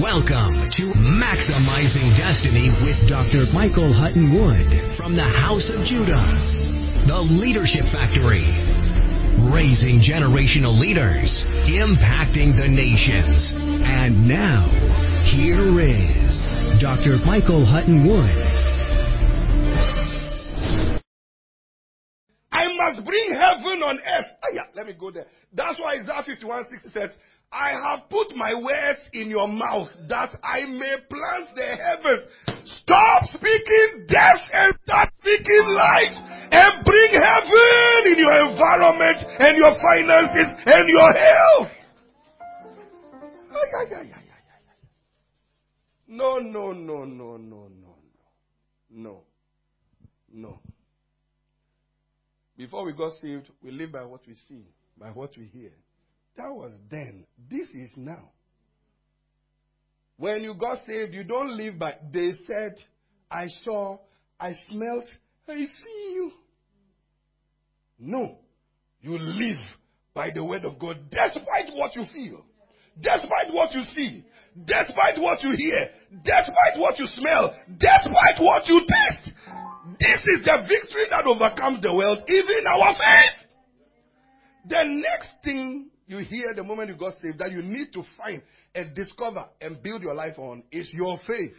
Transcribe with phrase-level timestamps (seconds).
[0.00, 3.44] Welcome to Maximizing Destiny with Dr.
[3.52, 6.24] Michael Hutton Wood from the House of Judah,
[7.04, 8.48] the Leadership Factory,
[9.52, 11.28] raising generational leaders,
[11.68, 13.52] impacting the nations.
[13.84, 14.64] And now,
[15.28, 16.40] here is
[16.80, 17.20] Dr.
[17.26, 18.32] Michael Hutton Wood.
[22.50, 24.26] I must bring heaven on earth.
[24.42, 25.26] Ah, yeah, let me go there.
[25.52, 27.10] That's why Isaiah 51 60 says,
[27.52, 32.26] I have put my words in your mouth that I may plant the heavens.
[32.82, 36.16] Stop speaking death and start speaking life
[36.50, 41.68] and bring heaven in your environment and your finances and your health.
[46.08, 47.96] No, no, no, no, no, no, no.
[48.90, 49.22] No.
[50.32, 50.60] No.
[52.56, 54.64] Before we got saved, we live by what we see,
[54.98, 55.72] by what we hear.
[56.36, 57.24] That was then.
[57.50, 58.30] This is now.
[60.16, 62.76] When you got saved, you don't live by, they said,
[63.30, 63.98] I saw,
[64.38, 65.04] I smelt,
[65.48, 66.30] I feel.
[67.98, 68.38] No.
[69.00, 69.58] You live
[70.14, 72.44] by the word of God despite what you feel,
[73.00, 74.24] despite what you see,
[74.64, 75.90] despite what you hear,
[76.22, 79.34] despite what you smell, despite what you taste.
[79.98, 83.48] This is the victory that overcomes the world, even our faith.
[84.68, 88.42] The next thing you hear the moment you got saved that you need to find
[88.74, 91.56] and discover and build your life on is your faith.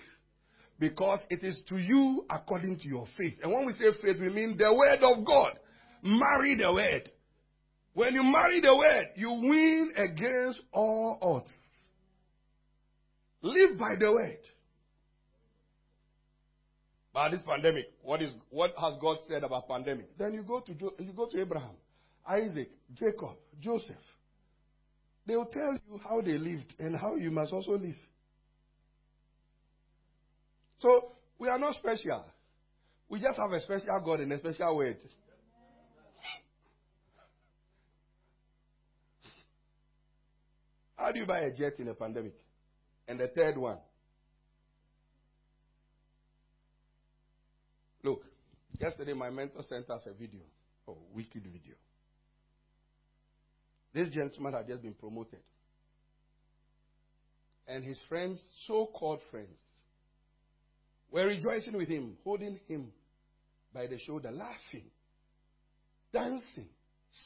[0.79, 3.33] Because it is to you according to your faith.
[3.41, 5.57] And when we say faith, we mean the word of God.
[6.03, 7.09] Marry the word.
[7.93, 11.53] When you marry the word, you win against all odds.
[13.41, 14.39] Live by the word.
[17.13, 20.17] But this pandemic, what is what has God said about pandemic?
[20.17, 21.75] Then you go to you go to Abraham,
[22.27, 23.95] Isaac, Jacob, Joseph.
[25.25, 27.95] They will tell you how they lived and how you must also live.
[30.79, 32.25] So we are not special.
[33.07, 34.97] We just have a special God and a special word.
[40.97, 42.33] How do you buy a jet in a pandemic?
[43.07, 43.77] And the third one.
[48.03, 48.23] Look,
[48.79, 50.41] yesterday my mentor sent us a video.
[50.87, 51.75] Oh, wicked video.
[53.93, 55.39] This gentleman had just been promoted.
[57.67, 59.57] And his friends, so called friends,
[61.11, 62.91] were rejoicing with him, holding him
[63.73, 64.89] by the shoulder, laughing,
[66.11, 66.69] dancing,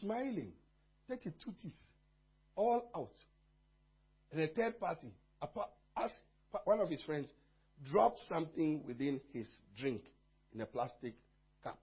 [0.01, 0.51] smiling,
[1.09, 1.71] 32 teeth,
[2.55, 3.13] all out.
[4.31, 5.07] And a third party,
[6.65, 7.27] one of his friends,
[7.89, 10.01] dropped something within his drink
[10.53, 11.15] in a plastic
[11.63, 11.79] cup,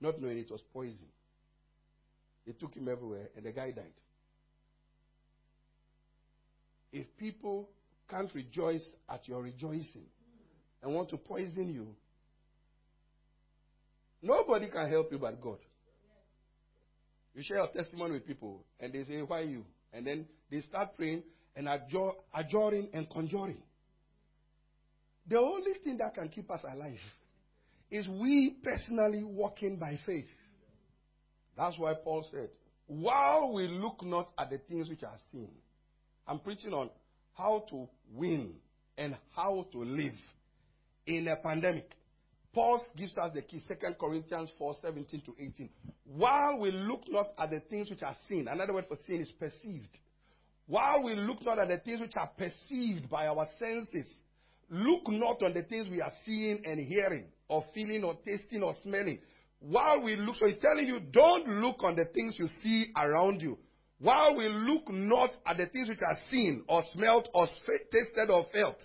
[0.00, 1.06] not knowing it was poison.
[2.46, 3.92] They took him everywhere, and the guy died.
[6.92, 7.68] If people
[8.08, 10.06] can't rejoice at your rejoicing
[10.82, 11.88] and want to poison you,
[14.22, 15.58] nobody can help you but God.
[17.34, 19.64] You share your testimony with people, and they say, Why you?
[19.92, 21.22] And then they start praying
[21.54, 23.62] and adjuring and conjuring.
[25.28, 26.98] The only thing that can keep us alive
[27.90, 30.28] is we personally walking by faith.
[31.56, 32.48] That's why Paul said,
[32.86, 35.50] While we look not at the things which are seen,
[36.28, 36.90] I'm preaching on
[37.32, 38.52] how to win
[38.98, 40.12] and how to live
[41.06, 41.90] in a pandemic.
[42.52, 45.70] Paul gives us the key, 2 Corinthians 4 17 to 18.
[46.04, 49.30] While we look not at the things which are seen, another word for seen is
[49.38, 49.96] perceived.
[50.66, 54.06] While we look not at the things which are perceived by our senses,
[54.68, 58.74] look not on the things we are seeing and hearing, or feeling, or tasting, or
[58.82, 59.20] smelling.
[59.60, 63.40] While we look, so he's telling you, don't look on the things you see around
[63.40, 63.56] you.
[64.00, 67.48] While we look not at the things which are seen, or smelt, or
[67.92, 68.76] tasted, or felt,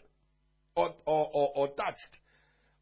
[0.75, 2.18] or, or, or, or touched.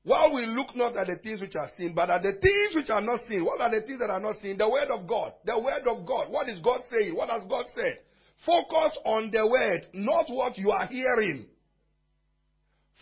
[0.03, 2.89] While we look not at the things which are seen, but at the things which
[2.89, 3.43] are not seen.
[3.45, 4.57] What are the things that are not seen?
[4.57, 5.33] The Word of God.
[5.45, 6.29] The Word of God.
[6.29, 7.15] What is God saying?
[7.15, 7.99] What has God said?
[8.45, 11.45] Focus on the Word, not what you are hearing.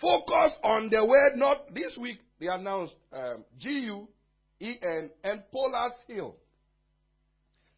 [0.01, 6.35] Focus on the Word, not this week they announced um, G-U-E-N and Pollard's Hill.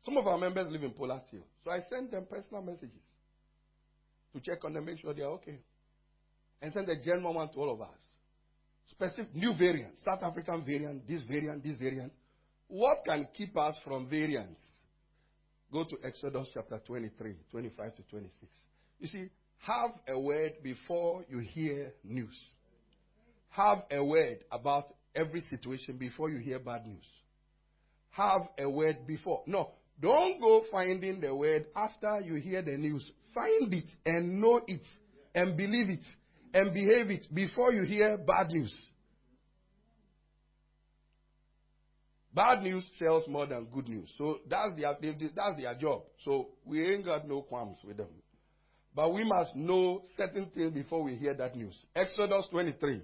[0.04, 1.22] Some of our members live in Polar.
[1.64, 3.04] So I send them personal messages
[4.34, 5.60] to check on them, make sure they are okay.
[6.62, 7.98] And send a general one to all of us.
[8.90, 12.12] specific new variant, South African variant, this variant, this variant.
[12.68, 14.62] What can keep us from variants?
[15.72, 18.52] Go to Exodus chapter 23, 25 to 26.
[19.00, 22.38] You see, have a word before you hear news.
[23.50, 27.06] Have a word about every situation before you hear bad news.
[28.12, 29.44] Have a word before.
[29.46, 29.72] No,
[30.02, 33.10] don't go finding the word after you hear the news.
[33.34, 34.82] Find it and know it
[35.36, 36.06] and believe it
[36.54, 38.74] and behave it before you hear bad news.
[42.34, 44.10] Bad news sells more than good news.
[44.18, 46.04] So that's their, that's their job.
[46.24, 48.08] So we ain't got no qualms with them.
[48.96, 51.76] But we must know certain things before we hear that news.
[51.96, 53.02] Exodus 23,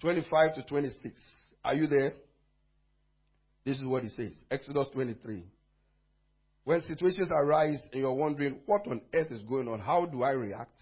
[0.00, 1.20] 25 to 26.
[1.64, 2.12] Are you there?
[3.64, 4.32] This is what he says.
[4.50, 5.44] Exodus 23.
[6.64, 10.30] When situations arise and you're wondering what on earth is going on, how do I
[10.30, 10.80] react?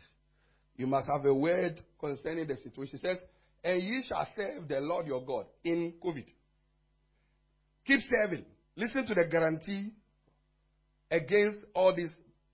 [0.77, 3.01] You must have a word concerning the situation.
[3.03, 3.19] It says,
[3.65, 6.25] and ye shall serve the Lord your God in COVID.
[7.87, 8.45] Keep serving.
[8.77, 9.91] Listen to the guarantee
[11.11, 12.11] against all this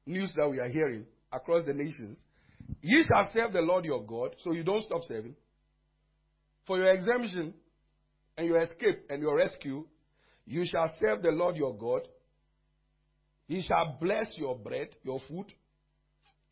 [0.06, 2.18] news that we are hearing across the nations.
[2.80, 5.34] Ye shall serve the Lord your God, so you don't stop serving.
[6.66, 7.52] For your exemption
[8.38, 9.84] and your escape and your rescue,
[10.46, 12.08] you shall serve the Lord your God.
[13.46, 15.46] He shall bless your bread, your food,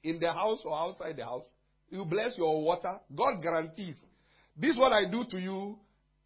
[0.02, 1.46] in the house or outside the house.
[1.90, 2.98] He will bless your water.
[3.14, 3.96] God guarantees.
[4.56, 5.78] This is what I do to you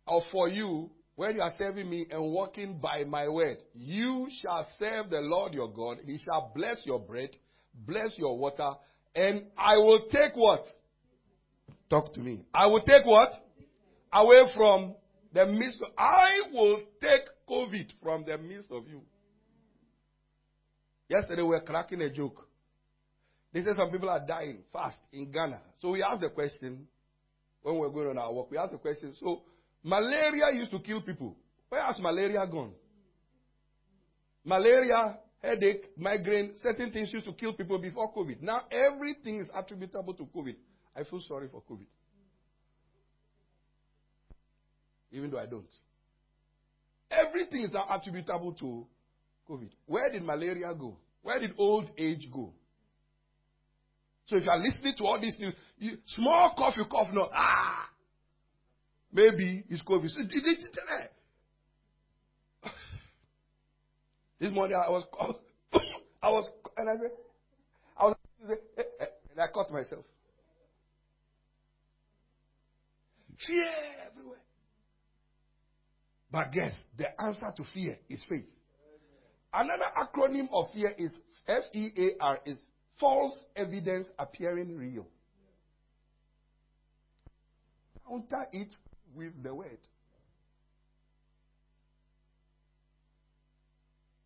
[0.06, 3.58] or for you when you are serving me and walking by my word.
[3.74, 5.98] You shall serve the Lord your God.
[6.04, 7.30] He shall bless your bread,
[7.74, 8.72] bless your water,
[9.14, 10.64] and I will take what?
[11.88, 12.42] Talk to me.
[12.54, 13.30] I will take what?
[14.12, 14.94] Away from
[15.32, 19.02] the midst of, I will take COVID from the midst of you.
[21.08, 22.46] Yesterday we were cracking a joke.
[23.52, 25.60] They said some people are dying fast in Ghana.
[25.80, 26.86] So we asked the question
[27.62, 28.50] when we were going on our work.
[28.50, 29.14] We asked the question.
[29.20, 29.42] So
[29.82, 31.36] malaria used to kill people.
[31.68, 32.72] Where has malaria gone?
[34.44, 38.42] Malaria, headache, migraine, certain things used to kill people before COVID.
[38.42, 40.54] Now everything is attributable to COVID.
[40.96, 41.86] I feel sorry for COVID.
[45.12, 45.66] Even though I don't.
[47.10, 48.86] Everything is now attributable to
[49.48, 49.70] COVID.
[49.86, 50.96] Where did malaria go?
[51.22, 52.52] Where did old age go?
[54.26, 57.28] So if you are listening to all these news, you, small cough, you cough, no,
[57.32, 57.88] ah,
[59.12, 60.08] maybe it's COVID.
[60.08, 60.20] So,
[64.40, 65.04] this morning I was,
[66.22, 67.10] I was, and I said,
[67.96, 68.16] I was,
[68.48, 70.04] and I caught myself.
[73.46, 73.64] Fear
[74.10, 74.38] everywhere.
[76.32, 78.46] But guess the answer to fear is faith.
[79.56, 81.10] Another acronym of fear is
[81.48, 82.58] F E A R is
[83.00, 85.06] false evidence appearing real.
[88.06, 88.76] Counter it
[89.14, 89.78] with the word.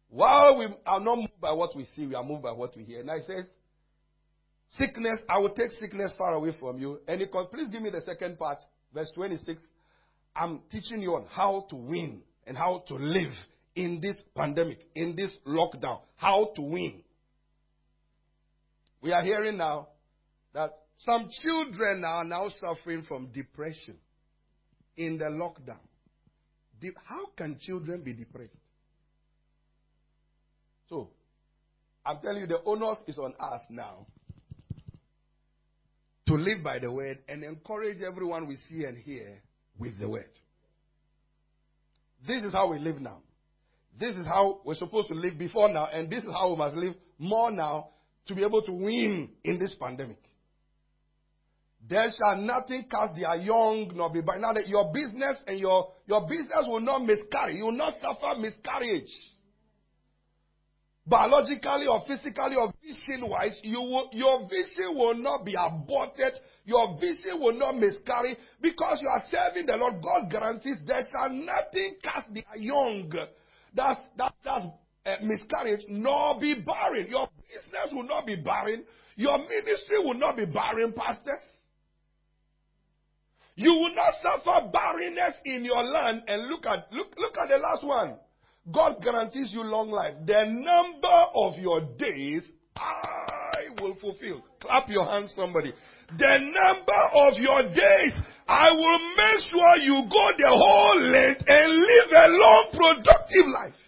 [0.09, 2.83] While we are not moved by what we see, we are moved by what we
[2.83, 2.99] hear.
[2.99, 3.47] And I says,
[4.71, 6.99] sickness, I will take sickness far away from you.
[7.07, 8.59] And it, please give me the second part,
[8.93, 9.63] verse 26.
[10.35, 13.33] I'm teaching you on how to win and how to live
[13.75, 16.01] in this pandemic, in this lockdown.
[16.17, 17.03] How to win.
[19.03, 19.89] We are hearing now
[20.53, 20.71] that
[21.07, 23.97] some children are now suffering from depression
[24.97, 25.79] in the lockdown.
[27.05, 28.55] How can children be depressed?
[30.89, 31.11] So,
[32.05, 34.07] I'm telling you, the onus is on us now
[36.27, 39.43] to live by the word and encourage everyone we see and hear
[39.79, 40.31] with the word.
[42.27, 43.19] This is how we live now.
[43.99, 46.77] This is how we're supposed to live before now, and this is how we must
[46.77, 47.89] live more now
[48.27, 50.19] to be able to win in this pandemic.
[51.89, 54.43] There shall nothing cast their young nor be barren.
[54.43, 57.57] Now that your business and your, your business will not miscarry.
[57.57, 59.11] You will not suffer miscarriage.
[61.07, 66.35] Biologically or physically or vision wise, you will, your vision will not be aborted.
[66.65, 69.95] Your vision will not miscarry because you are serving the Lord.
[70.03, 73.11] God guarantees there shall nothing cast their young.
[73.75, 74.67] That's, that, that's
[75.07, 77.07] uh, miscarriage nor be barren.
[77.09, 78.85] Your business will not be barren.
[79.17, 81.41] Your ministry will not be barren, pastors.
[83.55, 86.23] You will not suffer barrenness in your land.
[86.29, 88.17] And look at look look at the last one.
[88.73, 90.15] God guarantees you long life.
[90.27, 92.43] The number of your days
[93.81, 94.45] Will fulfill.
[94.61, 95.73] Clap your hands, somebody.
[96.19, 98.13] The number of your days,
[98.49, 103.81] I will make sure you go the whole length and live a long, productive life.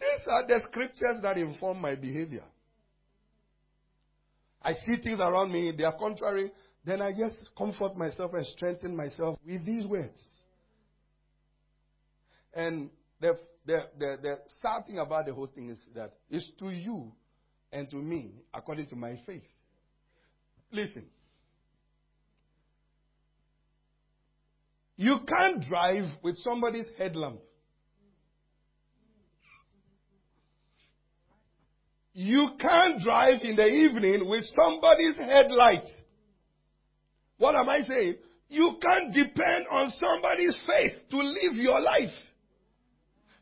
[0.00, 2.44] These are the scriptures that inform my behavior.
[4.62, 6.50] I see things around me, they are contrary
[6.88, 10.18] then I just comfort myself and strengthen myself with these words.
[12.54, 12.88] And
[13.20, 13.34] the,
[13.66, 17.12] the, the, the sad thing about the whole thing is that it's to you
[17.72, 19.42] and to me according to my faith.
[20.72, 21.04] Listen.
[24.96, 27.40] You can't drive with somebody's headlamp.
[32.14, 35.84] You can't drive in the evening with somebody's headlight.
[37.36, 38.16] What am I saying?
[38.48, 42.10] You can't depend on somebody's faith to live your life.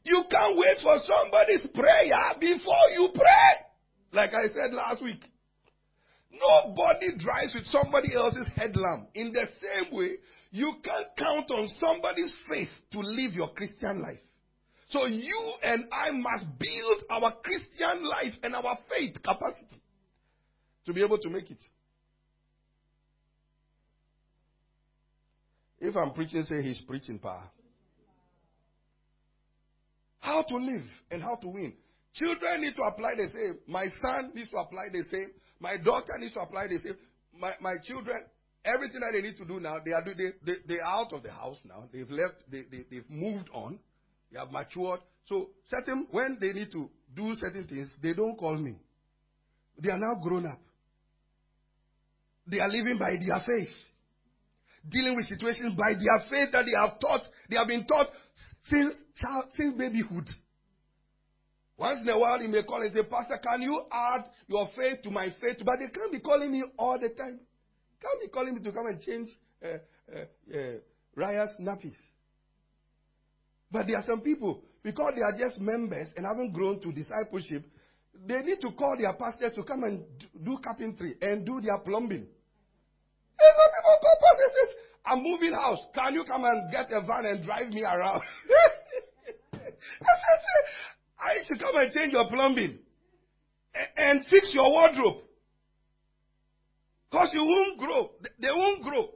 [0.02, 3.65] You can't wait for somebody's prayer before you pray.
[4.12, 5.22] Like I said last week.
[6.30, 9.08] Nobody drives with somebody else's headlamp.
[9.14, 10.16] In the same way,
[10.50, 14.18] you can't count on somebody's faith to live your Christian life.
[14.90, 19.80] So you and I must build our Christian life and our faith capacity
[20.84, 21.58] to be able to make it.
[25.78, 27.50] If I'm preaching, say he's preaching power.
[30.20, 31.74] How to live and how to win.
[32.16, 33.58] Children need to apply the same.
[33.66, 35.30] My son needs to apply the same.
[35.60, 36.96] My daughter needs to apply the same.
[37.38, 38.16] My, my children,
[38.64, 41.22] everything that they need to do now, they are, they, they, they are out of
[41.22, 41.84] the house now.
[41.92, 43.78] They've left, they, they, they've moved on.
[44.32, 45.00] They have matured.
[45.26, 48.76] So, certain, when they need to do certain things, they don't call me.
[49.78, 50.60] They are now grown up.
[52.46, 53.74] They are living by their faith.
[54.88, 58.06] Dealing with situations by their faith that they have taught, they have been taught
[58.64, 58.96] since,
[59.54, 60.30] since babyhood.
[61.78, 65.02] Once in a while, he may call and say, Pastor, can you add your faith
[65.02, 65.58] to my faith?
[65.64, 67.38] But they can't be calling me all the time.
[68.00, 69.28] Can't be calling me to come and change
[69.62, 69.78] uh,
[70.14, 70.78] uh, uh,
[71.14, 71.96] Raya's nappies.
[73.70, 77.66] But there are some people, because they are just members and haven't grown to discipleship,
[78.26, 80.02] they need to call their pastor to come and
[80.42, 82.24] do carpentry and do their plumbing.
[82.24, 85.78] And some people call pastors I'm moving house.
[85.94, 88.22] Can you come and get a van and drive me around?
[91.18, 92.78] I should come and change your plumbing
[93.96, 95.22] and fix your wardrobe.
[97.10, 98.10] Because you won't grow.
[98.40, 99.08] They won't grow.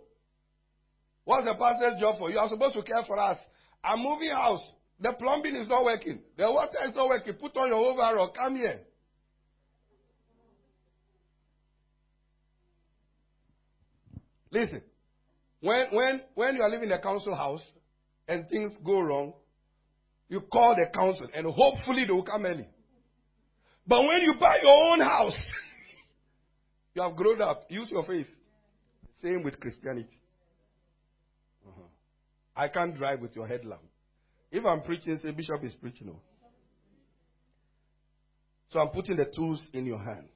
[1.25, 2.31] What's the pastor's job for?
[2.31, 3.39] You are supposed to care for us.
[3.85, 4.63] I'm moving house.
[5.01, 6.21] The plumbing is not working.
[6.37, 7.35] The water is not working.
[7.35, 8.33] Put on your overall.
[8.37, 8.81] Come here.
[14.51, 14.83] Listen.
[15.61, 17.63] When, when, when you are living in a council house
[18.27, 19.35] and things go wrong,
[20.31, 22.67] you call the council and hopefully they will come early.
[23.87, 25.37] But when you buy your own house,
[26.95, 27.65] you have grown up.
[27.69, 28.29] Use your faith.
[29.21, 30.21] Same with Christianity.
[31.67, 31.83] Uh-huh.
[32.55, 33.83] I can't drive with your headlamp.
[34.53, 36.07] If I'm preaching, say Bishop is preaching.
[36.07, 36.13] No.
[36.15, 36.49] Oh.
[38.71, 40.29] So I'm putting the tools in your hand.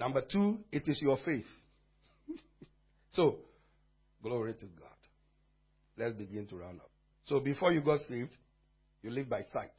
[0.00, 1.46] Number two, it is your faith.
[3.12, 3.36] so,
[4.20, 4.88] glory to God.
[5.96, 6.89] Let's begin to round up.
[7.30, 8.32] So before you got saved,
[9.02, 9.70] you live by sight.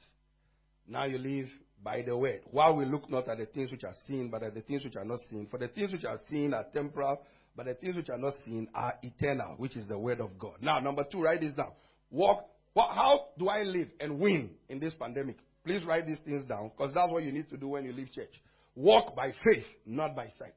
[0.87, 1.49] Now you live
[1.83, 2.39] by the word.
[2.49, 4.95] While we look not at the things which are seen, but at the things which
[4.95, 5.47] are not seen.
[5.51, 7.21] For the things which are seen are temporal,
[7.57, 10.53] but the things which are not seen are eternal, which is the word of God.
[10.61, 11.73] Now, number two, write this down.
[12.09, 12.45] Walk.
[12.71, 15.35] What, how do I live and win in this pandemic?
[15.65, 18.13] Please write these things down because that's what you need to do when you leave
[18.13, 18.31] church.
[18.75, 20.55] Walk by faith, not by sight.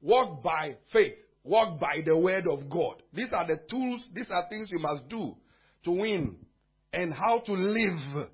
[0.00, 1.14] Walk by faith.
[1.42, 3.02] Walk by the word of God.
[3.12, 5.34] These are the tools, these are things you must do
[5.86, 6.36] to win
[6.92, 8.28] and how to live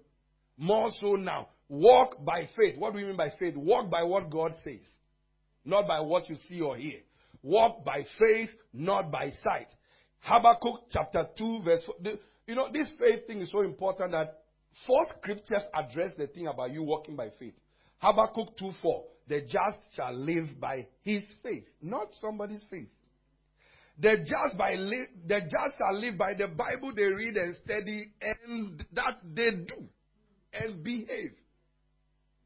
[0.56, 1.49] more so now.
[1.68, 2.76] Walk by faith.
[2.76, 3.56] What do we mean by faith?
[3.56, 4.85] Walk by what God says,
[5.64, 7.00] not by what you see or hear.
[7.42, 9.73] Walk by faith, not by sight.
[10.21, 12.12] Habakkuk chapter 2, verse 4.
[12.47, 14.42] You know, this faith thing is so important that
[14.87, 17.54] four scriptures address the thing about you walking by faith.
[17.99, 19.04] Habakkuk 2 4.
[19.28, 22.88] The just shall live by his faith, not somebody's faith.
[24.02, 28.12] The just, by li- the just shall live by the Bible they read and study,
[28.21, 29.88] and that they do
[30.52, 31.32] and behave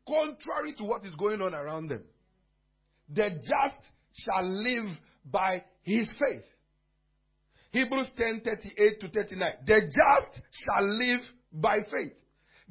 [0.06, 2.02] contrary to what is going on around them.
[3.12, 6.44] The just shall live by his faith.
[7.72, 9.52] Hebrews 10 38 to 39.
[9.66, 11.20] The just shall live
[11.52, 12.12] by faith.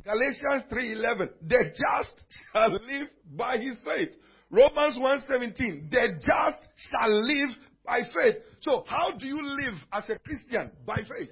[0.03, 1.29] Galatians 3:11.
[1.47, 4.09] The just shall live by his faith.
[4.49, 5.89] Romans 1:17.
[5.89, 7.49] The just shall live
[7.85, 8.35] by faith.
[8.61, 10.71] So, how do you live as a Christian?
[10.85, 11.29] By faith.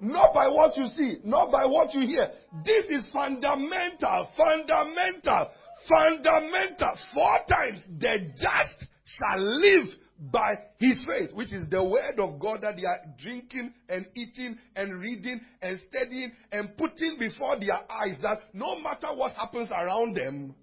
[0.00, 2.30] Not by what you see, not by what you hear.
[2.64, 5.48] This is fundamental, fundamental,
[5.88, 6.94] fundamental.
[7.14, 9.88] Four times the just shall live
[10.20, 14.58] by his faith, which is the word of God that they are drinking and eating
[14.74, 20.16] and reading and studying and putting before their eyes that no matter what happens around
[20.16, 20.54] them,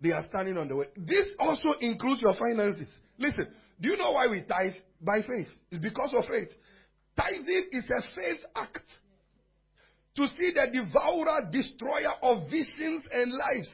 [0.00, 0.86] they are standing on the way.
[0.96, 2.88] This also includes your finances.
[3.18, 3.48] Listen,
[3.80, 4.74] do you know why we tithe?
[5.00, 5.48] By faith.
[5.70, 6.48] It's because of faith.
[7.16, 8.84] Tithing is a faith act
[10.16, 13.68] to see the devourer, destroyer of visions and lives.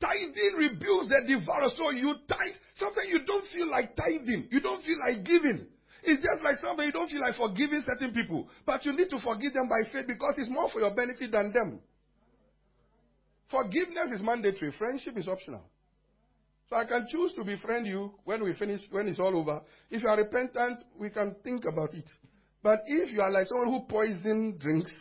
[0.00, 1.70] Tithing rebukes the devourer.
[1.76, 2.56] So you tithe.
[2.76, 4.48] Sometimes you don't feel like tithing.
[4.50, 5.66] You don't feel like giving.
[6.02, 8.48] It's just like somebody you don't feel like forgiving certain people.
[8.64, 11.52] But you need to forgive them by faith because it's more for your benefit than
[11.52, 11.80] them.
[13.50, 14.72] Forgiveness is mandatory.
[14.78, 15.62] Friendship is optional.
[16.70, 19.60] So I can choose to befriend you when we finish, when it's all over.
[19.90, 22.04] If you are repentant, we can think about it.
[22.62, 24.92] But if you are like someone who poison drinks,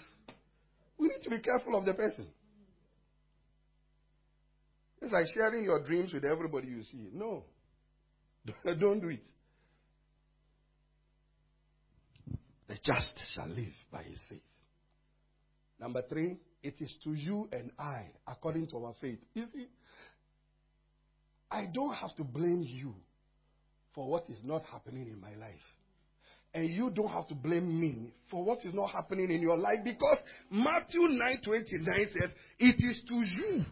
[0.97, 2.27] we need to be careful of the person.
[5.01, 7.09] It's like sharing your dreams with everybody you see.
[7.13, 7.43] No.
[8.79, 9.23] Don't do it.
[12.67, 14.41] The just shall live by his faith.
[15.79, 19.19] Number three, it is to you and I, according to our faith.
[19.33, 19.67] You see,
[21.51, 22.93] I don't have to blame you
[23.93, 25.59] for what is not happening in my life.
[26.53, 29.79] And you don't have to blame me for what is not happening in your life
[29.83, 30.17] because
[30.49, 33.65] Matthew 9:29 says, "It is to you,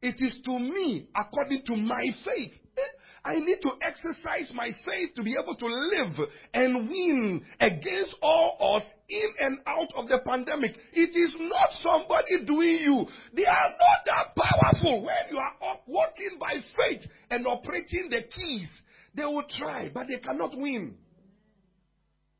[0.00, 2.80] it is to me according to my faith." Eh?
[3.24, 8.56] I need to exercise my faith to be able to live and win against all
[8.58, 10.76] odds in and out of the pandemic.
[10.92, 13.06] It is not somebody doing you.
[13.32, 15.02] They are not that powerful.
[15.02, 18.68] When you are walking by faith and operating the keys,
[19.14, 20.96] they will try, but they cannot win.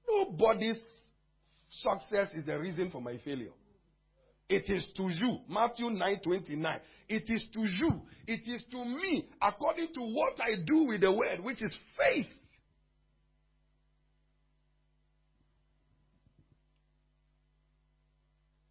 [0.08, 0.82] Nobody's
[1.70, 3.52] success is the reason for my failure.
[4.52, 5.38] It is to you.
[5.48, 6.80] Matthew 9 29.
[7.08, 8.02] It is to you.
[8.26, 12.26] It is to me according to what I do with the word, which is faith.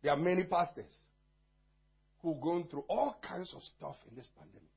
[0.03, 0.85] There are many pastors
[2.21, 4.69] who are going through all kinds of stuff in this pandemic.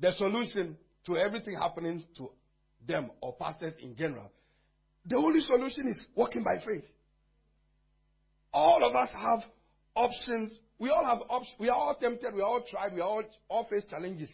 [0.00, 2.30] The solution to everything happening to
[2.86, 4.30] them or pastors in general
[5.06, 6.84] the only solution is walking by faith.
[8.52, 9.50] All of us have
[9.94, 10.58] options.
[10.78, 11.56] We all have options.
[11.58, 12.34] We are all tempted.
[12.34, 12.94] We all tried.
[12.94, 14.30] We all, all face challenges.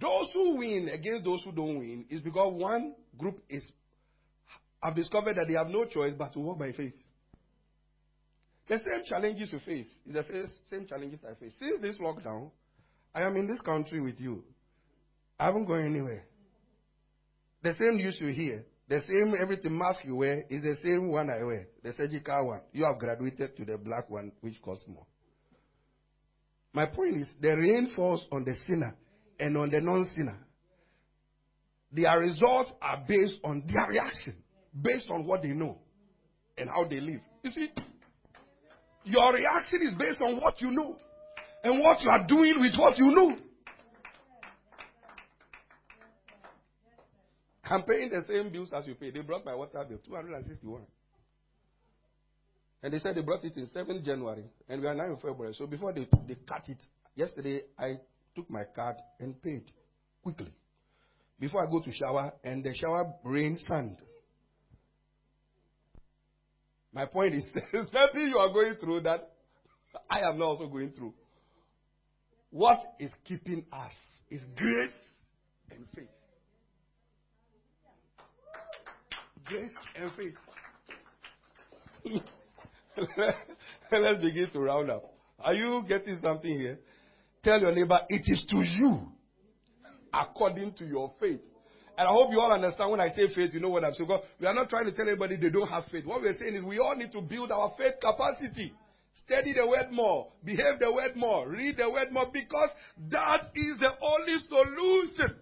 [0.00, 3.70] Those who win against those who don't win is because one group is
[4.82, 6.94] have discovered that they have no choice but to walk by faith.
[8.68, 11.52] The same challenges you face is the same challenges I face.
[11.60, 12.50] Since this lockdown,
[13.14, 14.42] I am in this country with you.
[15.38, 16.24] I haven't gone anywhere.
[17.62, 21.30] The same news you hear the same everything mask you wear is the same one
[21.30, 22.60] I wear, the surgical one.
[22.74, 25.06] You have graduated to the black one, which costs more.
[26.74, 28.94] My point is, the rain falls on the sinner
[29.40, 30.38] and on the non-sinner.
[31.90, 34.36] Their results are based on their reaction,
[34.78, 35.78] based on what they know
[36.58, 37.20] and how they live.
[37.44, 37.68] You see,
[39.04, 40.98] your reaction is based on what you know
[41.64, 43.36] and what you are doing with what you know.
[47.72, 49.10] I'm paying the same bills as you pay.
[49.10, 50.82] They brought my water bill, 261.
[52.82, 55.54] And they said they brought it in 7th January, and we are now in February.
[55.56, 56.76] So before they, they cut it,
[57.14, 57.94] yesterday I
[58.36, 59.62] took my card and paid
[60.22, 60.52] quickly.
[61.40, 63.96] Before I go to shower, and the shower rained sand.
[66.92, 69.30] My point is, nothing you are going through that
[70.10, 71.14] I am not also going through.
[72.50, 73.92] What is keeping us
[74.30, 74.90] is grace
[75.70, 76.08] and faith.
[79.56, 80.34] And faith.
[83.92, 85.02] Let's begin to round up.
[85.40, 86.78] Are you getting something here?
[87.42, 89.12] Tell your neighbor, it is to you
[90.12, 91.40] according to your faith.
[91.98, 94.08] And I hope you all understand when I say faith, you know what I'm saying.
[94.40, 96.06] We are not trying to tell anybody they don't have faith.
[96.06, 98.72] What we're saying is we all need to build our faith capacity.
[99.26, 100.28] Study the word more.
[100.42, 101.48] Behave the word more.
[101.48, 102.70] Read the word more because
[103.10, 105.36] that is the only solution.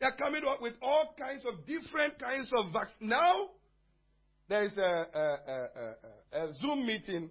[0.00, 3.10] They're coming up with all kinds of different kinds of vaccines.
[3.10, 3.48] Now,
[4.48, 7.30] there is a, a, a, a Zoom meeting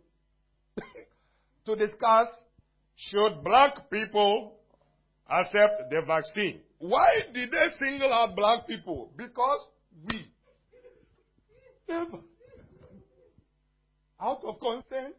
[1.66, 2.28] to discuss
[2.96, 4.58] should black people
[5.30, 6.60] accept the vaccine.
[6.80, 9.12] Why did they single out black people?
[9.16, 9.60] Because
[10.06, 10.28] we.
[11.88, 12.20] Never.
[14.20, 15.14] Out of concern,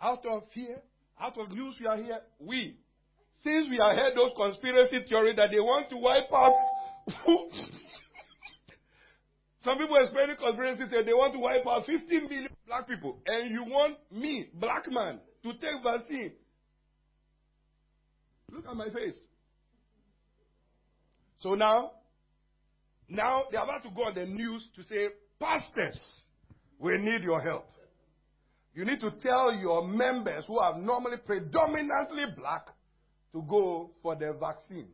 [0.00, 0.80] out of fear,
[1.20, 2.76] out of news we are here, we.
[3.42, 6.54] Since we have heard those conspiracy theories that they want to wipe out
[9.62, 11.04] Some people are spreading conspiracy theory.
[11.04, 13.18] They want to wipe out 15 million black people.
[13.26, 16.32] And you want me, black man, to take vaccine.
[18.50, 19.14] Look at my face.
[21.38, 21.92] So now,
[23.08, 25.08] now they're about to go on the news to say,
[25.40, 26.00] pastors,
[26.78, 27.66] we need your help.
[28.74, 32.66] You need to tell your members who are normally predominantly black
[33.32, 34.88] to go for the vaccine.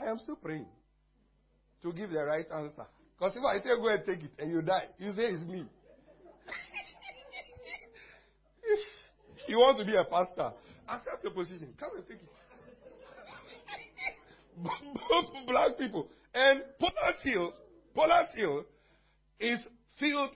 [0.00, 0.66] I am still praying
[1.82, 2.86] to give the right answer.
[3.18, 5.64] Because if I say go and take it and you die, you say it's me.
[9.48, 10.52] you want to be a pastor,
[10.88, 11.74] accept the position.
[11.78, 12.28] Come and take it.
[15.08, 16.08] Both black people.
[16.34, 17.54] And Pollard Hill,
[17.94, 18.64] Pollard Hill
[19.38, 19.58] is
[19.98, 20.30] filled,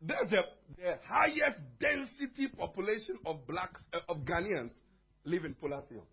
[0.00, 0.42] there's the,
[0.78, 4.72] the highest density population of blacks, uh, of Ghanaians
[5.24, 6.06] live in Pollard Hill.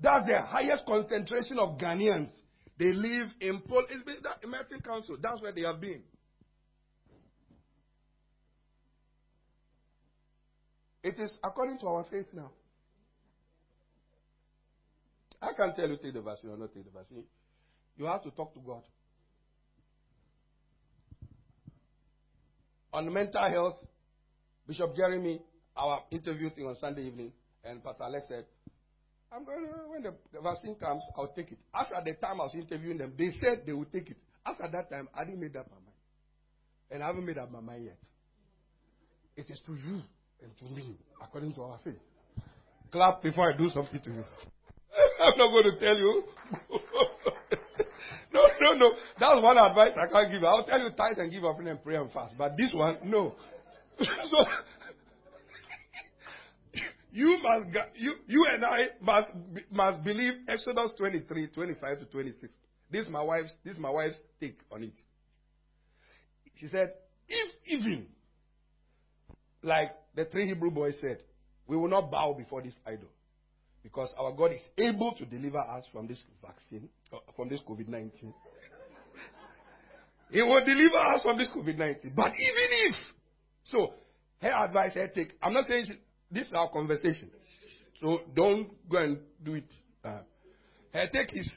[0.00, 2.30] That's the highest concentration of Ghanaians.
[2.78, 3.86] They live in Pol-
[4.22, 5.16] that American Council.
[5.20, 6.02] That's where they have been.
[11.02, 12.50] It is according to our faith now.
[15.40, 17.24] I can't tell you take the vaccine or not take the vaccine.
[17.96, 18.82] You have to talk to God.
[22.94, 23.76] On mental health,
[24.66, 25.40] Bishop Jeremy,
[25.76, 27.32] our interview thing on Sunday evening,
[27.64, 28.46] and Pastor Alex said,
[29.34, 31.58] I'm going to, when the, the, vaccine comes, I'll take it.
[31.74, 34.16] As at the time I was interviewing them, they said they would take it.
[34.46, 35.88] As at that time, I didn't make up my mind.
[36.92, 37.98] And I haven't made up my mind yet.
[39.36, 40.02] It is to you
[40.40, 41.98] and to me, according to our faith.
[42.92, 44.24] Clap before I do something to you.
[45.22, 46.22] I'm not going to tell you.
[48.32, 48.92] no, no, no.
[49.18, 50.44] That's one advice I can't give.
[50.44, 52.34] I'll tell you tithe and give offering and pray and fast.
[52.38, 53.34] But this one, no.
[53.98, 54.06] so,
[57.14, 59.30] you must, you, you and I must,
[59.70, 62.52] must believe Exodus 23, 25 to 26.
[62.90, 64.94] This is my wife's, this is my wife's take on it.
[66.56, 66.92] She said,
[67.28, 68.06] if even,
[69.62, 71.18] like the three Hebrew boys said,
[71.68, 73.08] we will not bow before this idol.
[73.84, 77.86] Because our God is able to deliver us from this vaccine, uh, from this COVID
[77.86, 78.34] 19.
[80.32, 82.12] he will deliver us from this COVID 19.
[82.16, 82.94] But even if,
[83.66, 83.94] so
[84.40, 85.94] her advice, her take, I'm not saying she,
[86.34, 87.30] this is our conversation.
[88.00, 89.64] So don't go and do it.
[90.04, 90.18] Uh,
[90.92, 91.48] her take is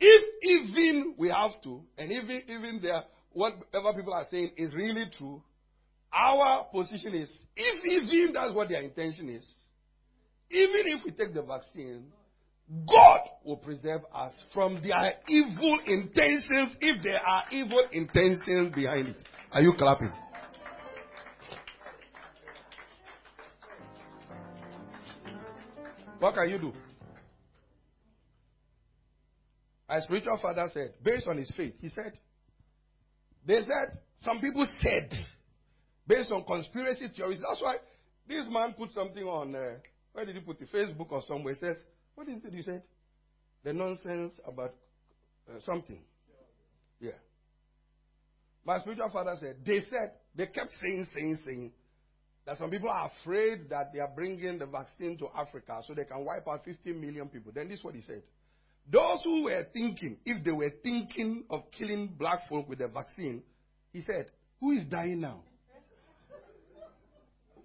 [0.00, 5.06] if even we have to, and even even there, whatever people are saying is really
[5.16, 5.42] true,
[6.12, 9.44] our position is if even that's what their intention is,
[10.50, 12.04] even if we take the vaccine,
[12.86, 19.24] God will preserve us from their evil intentions if there are evil intentions behind it.
[19.52, 20.12] Are you clapping?
[26.18, 26.72] What can you do?
[29.88, 32.12] My spiritual father said, based on his faith, he said,
[33.46, 35.10] they said, some people said,
[36.06, 37.40] based on conspiracy theories.
[37.40, 37.76] That's why
[38.28, 39.78] this man put something on uh,
[40.12, 40.68] where did he put it?
[40.72, 41.54] Facebook or somewhere.
[41.54, 41.76] He says,
[42.16, 42.82] What is it you said?
[43.62, 44.74] The nonsense about
[45.48, 46.00] uh, something.
[47.00, 47.12] Yeah.
[48.64, 51.72] My spiritual father said, They said, they kept saying, saying, saying,
[52.48, 56.04] that some people are afraid that they are bringing the vaccine to Africa so they
[56.04, 57.52] can wipe out 50 million people.
[57.54, 58.22] Then this is what he said.
[58.90, 63.42] Those who were thinking, if they were thinking of killing black folk with the vaccine,
[63.92, 64.30] he said,
[64.60, 65.42] Who is dying now?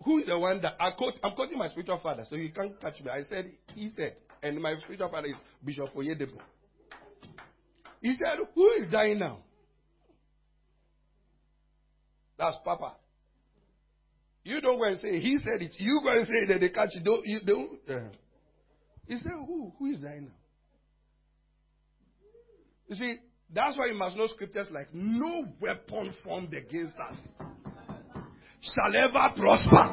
[0.04, 2.78] who is the one that I quote, I'm quoting my spiritual father, so you can't
[2.82, 3.10] catch me.
[3.10, 6.42] I said, he said, and my spiritual father is Bishop Oyedepo.
[8.02, 9.40] He said, who is dying now?
[12.38, 12.96] That's Papa.
[14.44, 15.76] You don't go and say, he said it.
[15.78, 17.02] You go and say that they catch you.
[17.04, 17.80] Don't, you don't.
[17.90, 18.10] Uh.
[19.08, 19.74] He said, who?
[19.80, 20.32] Who is dying now?
[22.88, 23.16] You see,
[23.54, 27.18] that's why you must know scriptures like, no weapon formed against us
[28.64, 29.86] shall ever prosper.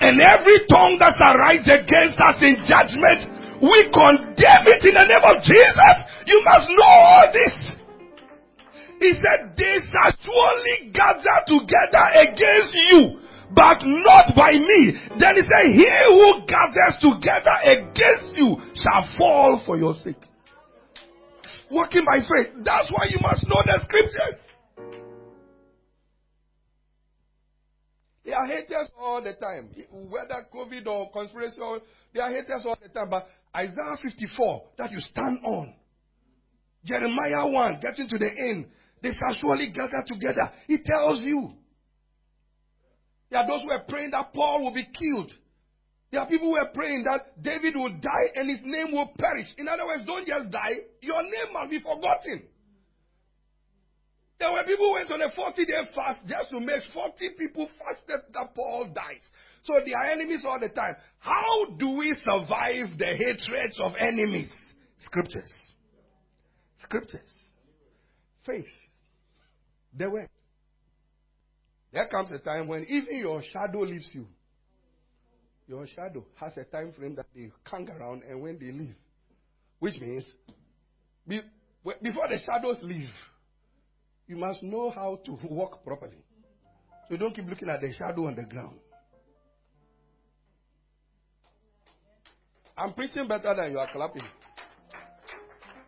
[0.00, 3.20] And every tongue that shall rise against us in judgment,
[3.64, 5.96] we condemn it in the name of Jesus.
[6.28, 7.56] You must know all this.
[9.00, 13.00] He said, They shall surely gather together against you,
[13.52, 14.96] but not by me.
[15.18, 20.22] Then he said, He who gathers together against you shall fall for your sake.
[21.70, 22.52] Walking by faith.
[22.64, 24.38] That's why you must know the scriptures.
[28.24, 29.70] They are haters all the time.
[29.90, 31.80] Whether COVID or conspiracy, or,
[32.14, 33.10] they are haters all the time.
[33.10, 35.74] But Isaiah 54, that you stand on.
[36.84, 38.66] Jeremiah 1, getting to the end.
[39.02, 40.50] They shall surely gather together.
[40.66, 41.54] He tells you.
[43.34, 45.32] There are those who are praying that Paul will be killed.
[46.12, 49.48] There are people who are praying that David will die and his name will perish.
[49.58, 52.44] In other words, don't just die, your name must be forgotten.
[54.38, 57.68] There were people who went on a 40 day fast just to make 40 people
[57.76, 59.22] fasted that Paul dies.
[59.64, 60.94] So they are enemies all the time.
[61.18, 64.52] How do we survive the hatreds of enemies?
[64.98, 65.52] Scriptures.
[66.78, 67.30] Scriptures.
[68.46, 68.70] Faith.
[69.98, 70.28] The word.
[71.94, 74.26] There comes a time when even your shadow leaves you.
[75.68, 78.96] Your shadow has a time frame that they hang around and when they leave.
[79.78, 80.24] Which means,
[81.26, 81.40] be,
[82.02, 83.08] before the shadows leave,
[84.26, 86.18] you must know how to walk properly.
[87.08, 88.78] So don't keep looking at the shadow on the ground.
[92.76, 94.24] I'm preaching better than you are clapping.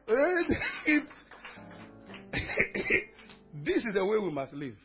[3.64, 4.76] this is the way we must live.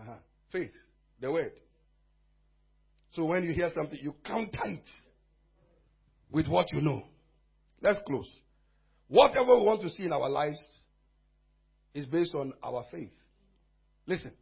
[0.00, 0.14] Uh-huh.
[0.52, 0.72] Faith,
[1.20, 1.52] the word.
[3.12, 4.84] So when you hear something, you counter it
[6.30, 7.02] with what you know.
[7.82, 8.30] Let's close.
[9.08, 10.58] Whatever we want to see in our lives
[11.94, 13.12] is based on our faith.
[14.06, 14.32] Listen,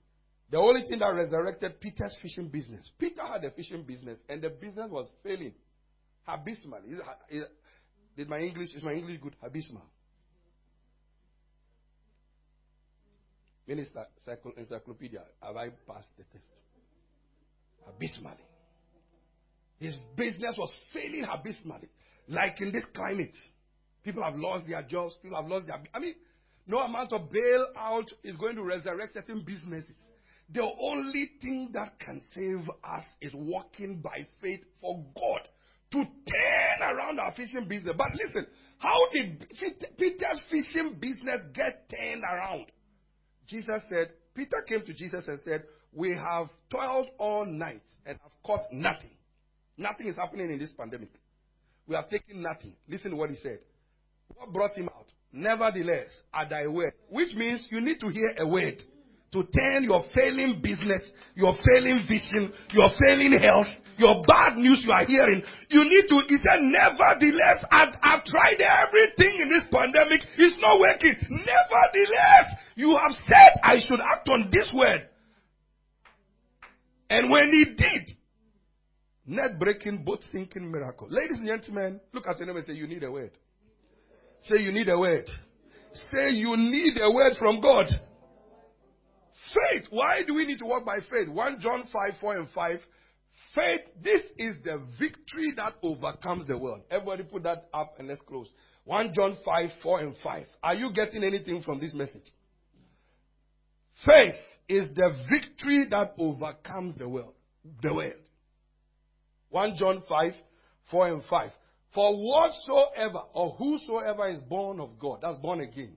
[0.50, 4.50] the only thing that resurrected Peter's fishing business, Peter had a fishing business and the
[4.50, 5.54] business was failing
[6.26, 6.90] abysmally.
[7.30, 7.44] Is,
[8.16, 9.36] is my English is my English good?
[9.42, 9.84] Abysmal.
[13.68, 14.06] Minister
[14.56, 16.48] Encyclopedia, have I passed the test?
[17.86, 18.36] Abysmally.
[19.78, 21.88] His business was failing abysmally.
[22.28, 23.36] Like in this climate,
[24.02, 25.80] people have lost their jobs, people have lost their.
[25.94, 26.14] I mean,
[26.66, 29.96] no amount of bailout is going to resurrect certain businesses.
[30.50, 35.48] The only thing that can save us is walking by faith for God
[35.92, 37.94] to turn around our fishing business.
[37.96, 38.46] But listen,
[38.78, 39.46] how did
[39.98, 42.66] Peter's fishing business get turned around?
[43.48, 48.32] Jesus said, Peter came to Jesus and said, We have toiled all night and have
[48.44, 49.10] caught nothing.
[49.76, 51.10] Nothing is happening in this pandemic.
[51.86, 52.74] We have taken nothing.
[52.88, 53.60] Listen to what he said.
[54.34, 55.06] What brought him out?
[55.32, 56.92] Nevertheless, at thy word.
[57.08, 58.82] Which means you need to hear a word
[59.32, 61.02] to turn your failing business,
[61.34, 63.66] your failing vision, your failing health,
[63.98, 65.42] your bad news you are hearing.
[65.68, 70.22] You need to, he said, nevertheless, I've, I've tried everything in this pandemic.
[70.38, 71.14] It's not working.
[71.28, 75.08] Nevertheless, you have said I should act on this word.
[77.10, 78.10] And when he did,
[79.26, 81.08] net breaking, boat sinking miracle.
[81.10, 83.32] Ladies and gentlemen, look at your neighbor and say, You need a word.
[84.42, 85.28] Say, You need a word.
[86.12, 87.86] Say, You need a word from God.
[89.54, 89.86] Faith.
[89.90, 91.28] Why do we need to walk by faith?
[91.28, 92.78] 1 John 5, 4 and 5.
[93.54, 96.82] Faith, this is the victory that overcomes the world.
[96.90, 98.48] Everybody put that up and let's close.
[98.84, 100.46] 1 John 5, 4 and 5.
[100.62, 102.32] Are you getting anything from this message?
[104.04, 104.34] Faith
[104.68, 107.34] is the victory that overcomes the world.
[107.82, 108.12] The world.
[109.50, 110.34] 1 John 5,
[110.90, 111.50] 4 and 5.
[111.94, 115.96] For whatsoever or whosoever is born of God, that's born again.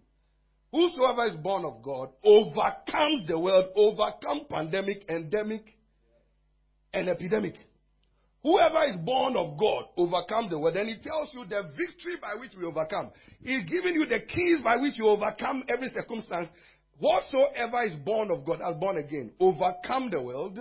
[0.71, 5.75] Whosoever is born of God overcomes the world, overcome pandemic, endemic,
[6.93, 7.55] and epidemic.
[8.43, 10.75] Whoever is born of God overcomes the world.
[10.75, 13.11] And he tells you the victory by which we overcome.
[13.43, 16.47] He's giving you the keys by which you overcome every circumstance.
[16.99, 20.59] Whatsoever is born of God, as born again, overcome the world.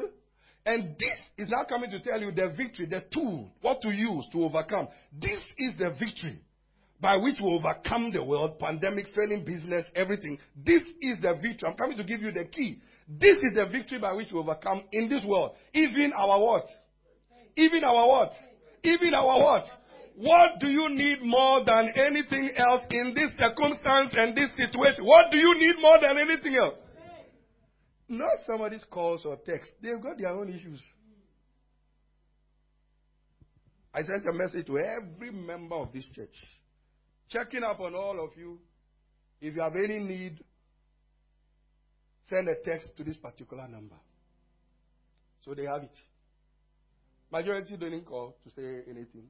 [0.66, 4.26] And this is now coming to tell you the victory, the tool, what to use
[4.32, 4.88] to overcome.
[5.18, 6.38] This is the victory
[7.00, 10.38] by which we overcome the world, pandemic, failing business, everything.
[10.54, 11.68] This is the victory.
[11.68, 12.80] I'm coming to give you the key.
[13.18, 15.56] This is the victory by which we overcome in this world.
[15.74, 16.66] Even our what?
[17.56, 18.32] Even our what?
[18.84, 19.64] Even our what?
[20.16, 25.04] What do you need more than anything else in this circumstance and this situation?
[25.04, 26.78] What do you need more than anything else?
[28.08, 29.72] Not somebody's calls or texts.
[29.82, 30.80] They've got their own issues.
[33.92, 36.34] I sent a message to every member of this church,
[37.28, 38.60] checking up on all of you.
[39.40, 40.44] If you have any need
[42.30, 43.96] Send a text to this particular number.
[45.44, 45.98] So they have it.
[47.32, 49.28] Majority didn't call to say anything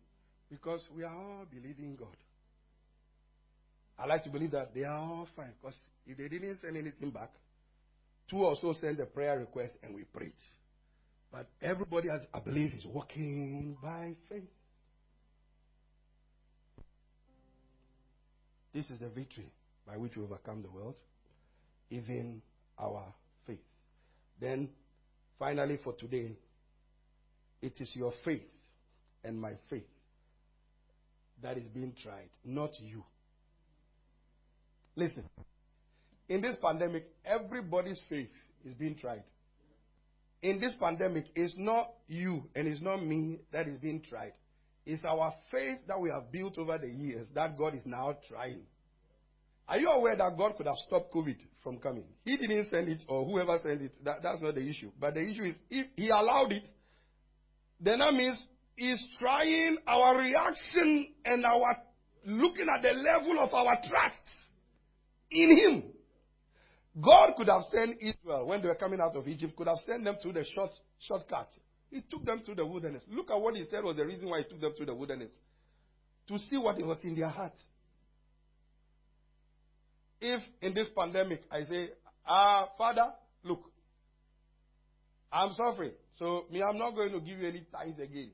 [0.51, 2.17] because we are all believing God.
[3.99, 7.11] I like to believe that they are all fine because if they didn't send anything
[7.11, 7.31] back,
[8.29, 10.33] two also send a prayer request and we preach.
[11.33, 14.43] But everybody, has, I believe, is walking by faith.
[18.75, 19.51] This is the victory
[19.87, 20.97] by which we overcome the world,
[21.91, 22.43] even
[22.81, 23.05] our
[23.47, 23.59] faith.
[24.41, 24.69] Then,
[25.39, 26.33] finally, for today,
[27.63, 28.43] it is your faith
[29.23, 29.85] and my faith
[31.43, 33.05] that is being tried, not you.
[34.97, 35.25] Listen,
[36.29, 38.31] in this pandemic, everybody's faith
[38.65, 39.25] is being tried.
[40.43, 44.33] In this pandemic, it's not you and it's not me that is being tried.
[44.87, 48.63] It's our faith that we have built over the years that God is now trying.
[49.71, 52.03] Are you aware that God could have stopped COVID from coming?
[52.25, 54.05] He didn't send it, or whoever sent it.
[54.05, 54.91] That, that's not the issue.
[54.99, 56.65] But the issue is, if He allowed it,
[57.81, 58.37] then that means
[58.75, 61.77] He's trying our reaction and our
[62.27, 64.17] looking at the level of our trust
[65.31, 65.83] in Him.
[67.01, 70.03] God could have sent Israel when they were coming out of Egypt, could have sent
[70.03, 71.49] them through the short shortcut.
[71.93, 73.05] He took them through the wilderness.
[73.09, 75.31] Look at what he said was the reason why he took them through the wilderness.
[76.27, 77.55] To see what was in their heart.
[80.21, 81.91] If in this pandemic I say,
[82.27, 83.13] Ah, Father,
[83.45, 83.61] look,
[85.33, 85.93] I'm suffering.
[86.19, 88.31] So me, I'm not going to give you any tithes again.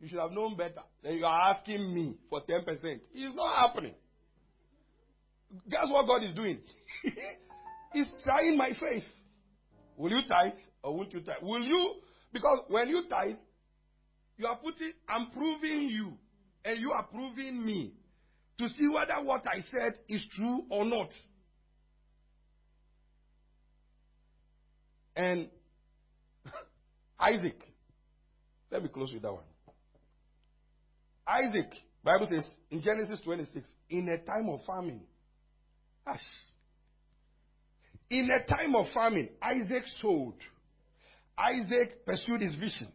[0.00, 0.82] You should have known better.
[1.02, 2.66] Then you are asking me for 10%.
[3.14, 3.94] It's not happening.
[5.68, 6.58] Guess what God is doing?
[7.92, 9.04] He's trying my faith.
[9.96, 11.42] Will you tithe or won't you tithe?
[11.42, 11.94] Will you?
[12.32, 13.36] Because when you tithe,
[14.36, 16.12] you are putting, I'm proving you,
[16.64, 17.94] and you are proving me
[18.58, 21.08] to see whether what I said is true or not.
[25.18, 25.48] And
[27.18, 27.60] Isaac,
[28.70, 29.42] let me close with that one.
[31.26, 31.72] Isaac,
[32.04, 35.02] Bible says in Genesis 26, in a time of famine.
[36.06, 36.20] Hush.
[38.10, 40.36] In a time of famine, Isaac sowed.
[41.36, 42.88] Isaac pursued his vision.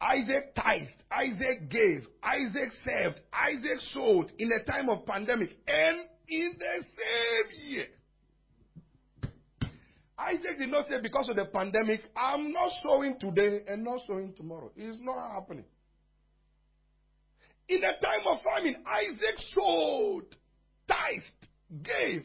[0.00, 1.02] Isaac tithed.
[1.10, 2.06] Isaac gave.
[2.22, 3.20] Isaac served.
[3.32, 5.56] Isaac sowed in a time of pandemic.
[5.66, 7.86] And in the same year,
[10.18, 14.34] Isaac did not say because of the pandemic, I'm not sowing today and not sowing
[14.34, 14.70] tomorrow.
[14.76, 15.64] It's not happening.
[17.68, 20.24] In a time of famine, Isaac sowed,
[20.88, 22.24] tithed, gave,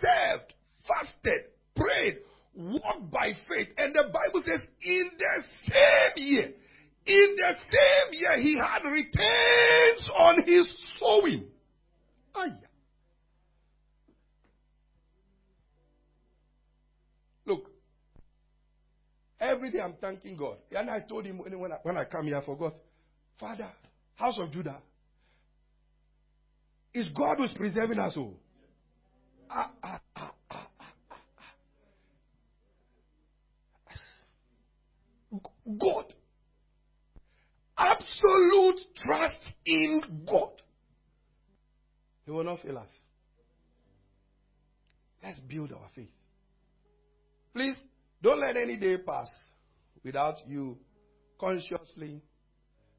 [0.00, 0.54] served,
[0.86, 1.44] fasted,
[1.74, 2.18] prayed,
[2.54, 3.68] walked by faith.
[3.78, 6.52] And the Bible says, in the same year,
[7.06, 11.46] in the same year, he had returns on his sowing.
[12.36, 12.50] Ayah.
[12.50, 12.73] Look,
[19.40, 20.56] every day I'm thanking God.
[20.70, 22.74] And I told him when I, when I come here, I forgot.
[23.38, 23.68] Father,
[24.14, 24.78] house of Judah,
[26.94, 28.38] is God who's preserving us all.
[29.50, 30.86] Ah, ah, ah, ah, ah,
[33.90, 35.38] ah.
[35.78, 36.14] God.
[37.76, 40.52] Absolute trust in God.
[42.24, 42.90] He will not fail us.
[45.22, 46.10] Let's build our faith.
[47.54, 47.76] Please
[48.22, 49.28] don't let any day pass
[50.04, 50.78] without you
[51.38, 52.22] consciously,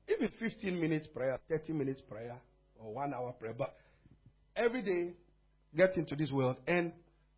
[0.07, 2.39] if it's 15 minutes prayer, 30 minutes prayer,
[2.79, 3.75] or one hour prayer, but
[4.55, 5.13] every day
[5.75, 6.93] get into this world and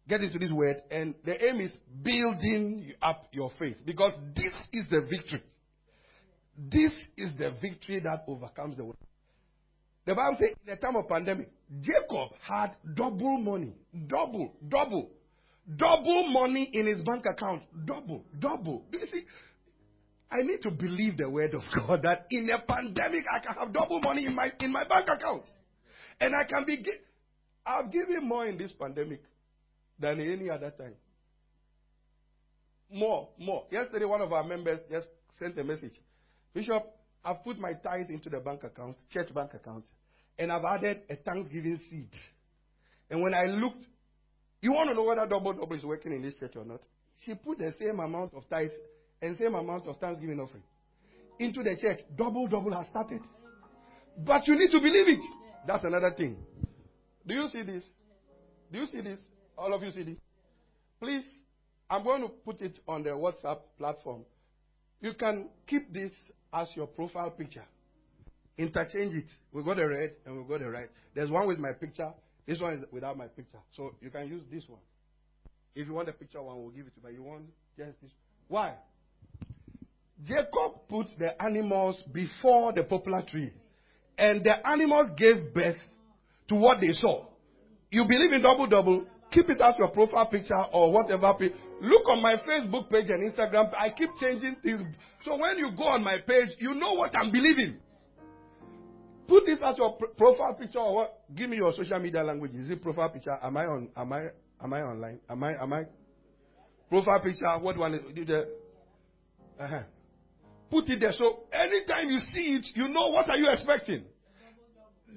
[0.08, 4.90] get into this word, and the aim is building up your faith because this is
[4.90, 5.44] the victory.
[6.58, 8.98] This is the victory that overcomes the world.
[10.06, 13.76] The Bible says in the time of pandemic, Jacob had double money,
[14.08, 15.12] double, double.
[15.76, 17.64] Double money in his bank account.
[17.86, 18.86] Double, double.
[18.92, 19.26] Do you see?
[20.32, 23.74] I need to believe the word of God that in a pandemic I can have
[23.74, 25.44] double money in my in my bank account.
[26.20, 26.84] And I can be
[27.66, 29.22] I've given more in this pandemic
[30.00, 30.94] than any other time.
[32.90, 33.66] More, more.
[33.70, 36.00] Yesterday one of our members just sent a message.
[36.54, 36.84] Bishop,
[37.26, 39.84] I've put my tithe into the bank account, church bank account,
[40.40, 42.10] and I've added a Thanksgiving seed.
[43.10, 43.86] And when I looked
[44.62, 46.82] you want to know whether double double is working in this church or not?
[47.26, 48.72] She put the same amount of tithe
[49.22, 50.64] and same amount of thanksgiving offering
[51.40, 52.00] into the church.
[52.18, 53.22] Double double has started.
[54.18, 55.24] But you need to believe it.
[55.68, 56.38] That's another thing.
[57.26, 57.84] Do you see this?
[58.72, 59.20] Do you see this?
[59.58, 60.18] All of you see this?
[61.00, 61.24] Please,
[61.90, 64.24] I'm going to put it on the WhatsApp platform.
[65.02, 66.12] You can keep this
[66.54, 67.66] as your profile picture.
[68.58, 69.30] Interchange it.
[69.54, 70.90] We got the red and we got the right.
[71.14, 72.12] There's one with my picture.
[72.48, 73.60] This one is without my picture.
[73.76, 74.80] So you can use this one.
[75.76, 77.04] If you want the picture one, we'll give it to you.
[77.04, 77.44] But you want
[77.78, 78.12] just this.
[78.48, 78.76] Why?
[80.24, 83.52] Jacob put the animals before the poplar tree.
[84.18, 85.78] And the animals gave birth
[86.50, 87.26] to what they saw.
[87.92, 89.06] You believe in double double?
[89.32, 91.34] Keep it as your profile picture or whatever.
[91.82, 93.72] Look on my Facebook page and Instagram.
[93.78, 94.82] I keep changing things.
[95.26, 97.78] So when you go on my page, you know what I'm believing.
[99.28, 101.22] Put this as your profile picture or what?
[101.36, 102.54] Give me your social media language.
[102.56, 103.36] Is it profile picture?
[103.44, 103.90] Am I on?
[103.96, 104.28] Am I?
[104.64, 105.20] Am I online?
[105.30, 105.62] Am I?
[105.62, 105.84] Am I?
[106.90, 107.58] Profile picture.
[107.60, 107.96] What one?
[109.60, 109.80] Uh-huh.
[110.70, 111.12] Put it there.
[111.12, 114.06] So anytime you see it, you know what are you expecting.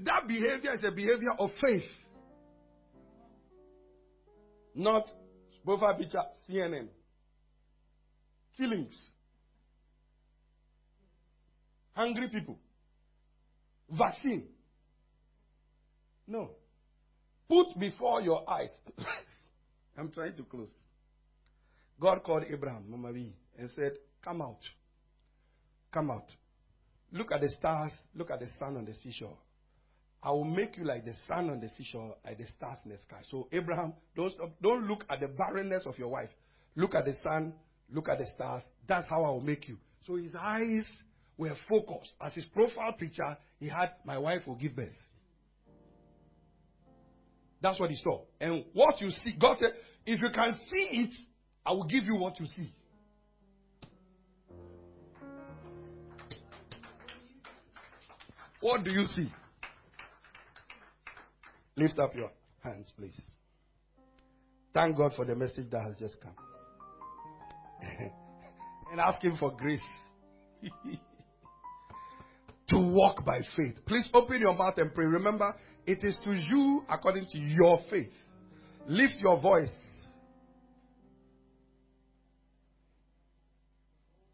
[0.05, 1.85] That behavior is a behavior of faith,
[4.75, 5.09] not
[5.65, 6.23] profile picture.
[6.49, 6.89] CNN.
[8.57, 8.99] Killings.
[11.93, 12.59] Hungry people.
[13.91, 14.45] Vaccine.
[16.27, 16.51] No.
[17.49, 18.71] Put before your eyes.
[19.99, 20.71] I'm trying to close.
[22.01, 23.93] God called Abraham, Mama V, and said,
[24.25, 24.61] Come out.
[25.93, 26.31] Come out.
[27.13, 27.93] Look at the stars.
[28.15, 29.37] Look at the sun on the seashore.
[30.23, 32.99] I will make you like the sun on the seashore, like the stars in the
[32.99, 33.23] sky.
[33.31, 36.29] So, Abraham, don't, stop, don't look at the barrenness of your wife.
[36.77, 37.55] Look at the sun,
[37.91, 38.63] look at the stars.
[38.87, 39.79] That's how I will make you.
[40.07, 40.85] So, his eyes
[41.41, 42.13] were focused.
[42.21, 44.89] As his profile picture, he had, My wife will give birth.
[47.63, 48.23] That's what he saw.
[48.41, 49.71] And what you see, God said,
[50.07, 51.15] If you can see it,
[51.65, 52.73] I will give you what you see.
[58.61, 59.33] What do you see?
[61.77, 62.31] Lift up your
[62.63, 63.19] hands, please.
[64.75, 66.35] Thank God for the message that has just come.
[68.93, 69.81] and ask Him for grace
[72.71, 73.75] to walk by faith.
[73.87, 75.05] Please open your mouth and pray.
[75.05, 75.55] Remember,
[75.87, 78.13] it is to you according to your faith.
[78.87, 79.69] Lift your voice.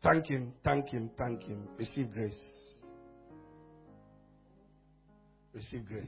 [0.02, 1.66] Thank Him, thank Him, thank Him.
[1.78, 2.38] Receive grace.
[5.52, 6.06] Receive grace.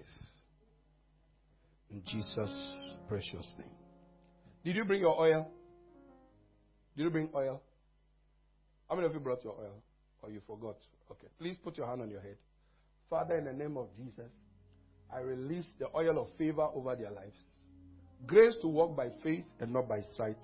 [1.90, 2.72] In Jesus'
[3.08, 3.70] precious name.
[4.64, 5.48] Did you bring your oil?
[6.96, 7.62] Did you bring oil?
[8.88, 9.82] How many of you brought your oil?
[10.22, 10.76] Or you forgot?
[11.10, 11.28] Okay.
[11.38, 12.36] Please put your hand on your head.
[13.08, 14.30] Father, in the name of Jesus,
[15.12, 17.38] I release the oil of favor over their lives.
[18.26, 20.36] Grace to walk by faith and not by sight.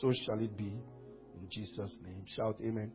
[0.00, 0.72] So shall it be.
[1.34, 2.22] In Jesus' name.
[2.26, 2.92] Shout amen.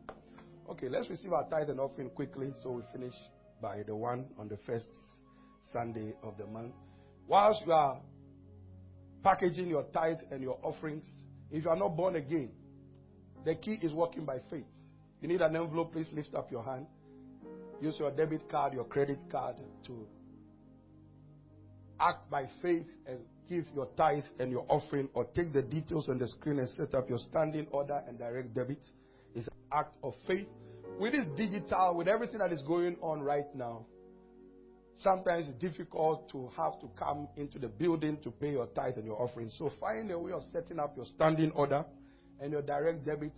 [0.70, 3.14] Okay, let's receive our tithe and offering quickly so we finish
[3.60, 4.86] by the one on the first
[5.72, 6.72] Sunday of the month.
[7.26, 8.00] Whilst you are
[9.22, 11.04] packaging your tithe and your offerings,
[11.50, 12.50] if you are not born again,
[13.44, 14.64] the key is walking by faith.
[15.20, 16.86] You need an envelope, please lift up your hand.
[17.80, 19.56] Use your debit card, your credit card
[19.86, 20.06] to
[21.98, 23.18] act by faith and
[23.48, 26.94] give your tithe and your offering, or take the details on the screen and set
[26.94, 28.80] up your standing order and direct debit.
[29.34, 30.46] It's an act of faith.
[30.98, 33.86] With this digital, with everything that is going on right now,
[35.02, 39.06] Sometimes it's difficult to have to come into the building to pay your tithe and
[39.06, 39.50] your offering.
[39.56, 41.86] So find a way of setting up your standing order
[42.38, 43.32] and your direct debit.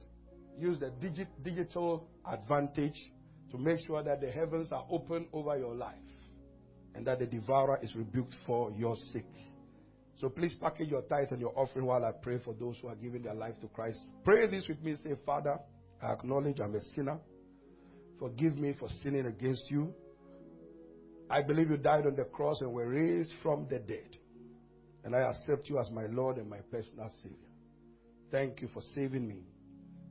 [0.59, 2.97] Use the digit, digital advantage
[3.51, 5.97] to make sure that the heavens are open over your life
[6.95, 9.25] and that the devourer is rebuked for your sake.
[10.17, 12.95] So please package your tithe and your offering while I pray for those who are
[12.95, 13.99] giving their life to Christ.
[14.25, 14.95] Pray this with me.
[15.03, 15.59] Say, Father,
[16.03, 17.19] I acknowledge I'm a sinner.
[18.19, 19.93] Forgive me for sinning against you.
[21.29, 24.17] I believe you died on the cross and were raised from the dead.
[25.05, 27.37] And I accept you as my Lord and my personal Savior.
[28.31, 29.43] Thank you for saving me.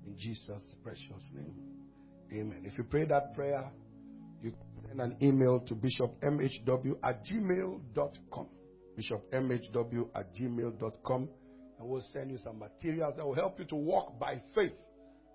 [0.06, 1.56] In Jesus' precious name.
[2.34, 2.62] Amen.
[2.64, 3.70] If you pray that prayer,
[4.42, 4.54] you
[4.88, 8.48] send an email to bishopmhw at gmail.com.
[8.98, 11.30] Bishopmhw at gmail.com.
[11.80, 14.78] And we'll send you some materials that will help you to walk by faith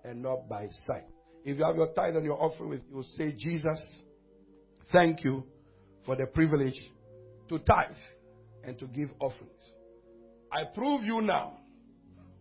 [0.03, 1.05] and not by sight.
[1.43, 3.81] If you have your tithe and your offering with you, say, Jesus,
[4.91, 5.43] thank you
[6.05, 6.79] for the privilege
[7.49, 7.95] to tithe
[8.63, 9.51] and to give offerings.
[10.51, 11.57] I prove you now.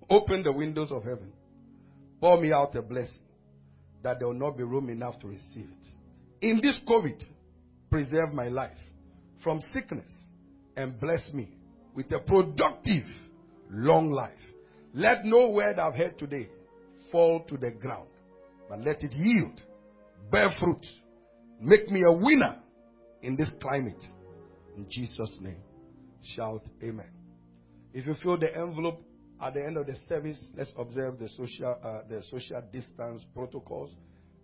[0.08, 1.32] Open the windows of heaven.
[2.20, 3.22] Pour me out a blessing
[4.02, 5.88] that there will not be room enough to receive it.
[6.40, 7.24] In this COVID,
[7.90, 8.76] preserve my life
[9.42, 10.10] from sickness
[10.76, 11.50] and bless me
[11.94, 13.04] with a productive,
[13.70, 14.32] long life.
[14.92, 16.48] Let no word I've heard today
[17.10, 18.08] fall to the ground,
[18.68, 19.60] but let it yield,
[20.30, 20.84] bear fruit,
[21.60, 22.56] make me a winner
[23.22, 24.02] in this climate.
[24.76, 25.62] In Jesus' name.
[26.34, 27.10] Shout Amen.
[27.94, 29.00] If you fill the envelope
[29.42, 33.90] at the end of the service, let's observe the social, uh, the social distance protocols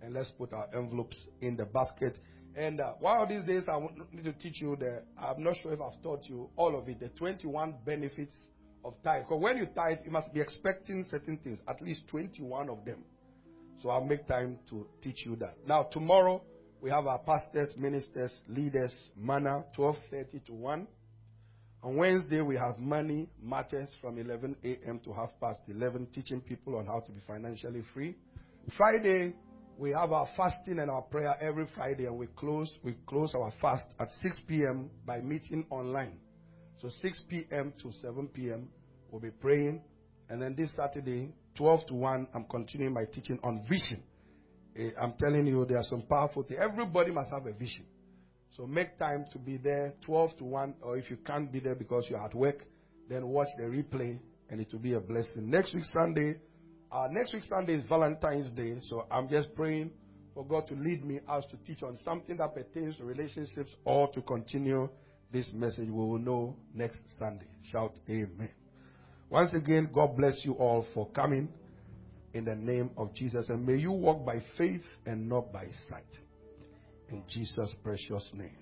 [0.02, 2.18] and let's put our envelopes in the basket.
[2.54, 3.78] And uh, one of these days, I
[4.12, 7.00] need to teach you the, I'm not sure if I've taught you all of it,
[7.00, 8.34] the 21 benefits
[8.84, 9.22] of tithe.
[9.22, 13.04] Because when you tithe, you must be expecting certain things, at least 21 of them.
[13.82, 15.56] So I'll make time to teach you that.
[15.66, 16.42] Now, tomorrow,
[16.80, 20.86] we have our pastors, ministers, leaders, manna, 12.30 to 1.
[21.82, 25.00] On Wednesday, we have money matters from 11 a.m.
[25.04, 28.14] to half past 11, teaching people on how to be financially free.
[28.76, 29.32] Friday,
[29.76, 33.52] we have our fasting and our prayer every Friday, and we close we close our
[33.60, 34.90] fast at 6 p.m.
[35.04, 36.18] by meeting online.
[36.80, 37.72] So 6 p.m.
[37.82, 38.68] to 7 p.m.
[39.10, 39.82] we'll be praying,
[40.28, 44.04] and then this Saturday, 12 to 1, I'm continuing my teaching on vision.
[44.76, 46.60] Eh, I'm telling you, there are some powerful things.
[46.62, 47.86] Everybody must have a vision.
[48.56, 51.74] So make time to be there 12 to 1, or if you can't be there
[51.74, 52.66] because you're at work,
[53.08, 54.18] then watch the replay
[54.50, 55.50] and it will be a blessing.
[55.50, 56.36] Next week, Sunday,
[56.90, 59.90] uh, next week, Sunday is Valentine's Day, so I'm just praying
[60.34, 64.08] for God to lead me as to teach on something that pertains to relationships or
[64.12, 64.88] to continue
[65.32, 65.88] this message.
[65.88, 67.46] We will know next Sunday.
[67.70, 68.50] Shout Amen.
[69.30, 71.48] Once again, God bless you all for coming
[72.34, 73.48] in the name of Jesus.
[73.48, 76.04] And may you walk by faith and not by sight.
[77.12, 78.56] In Jesus' precious name.